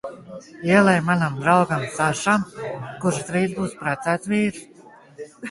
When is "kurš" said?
3.05-3.21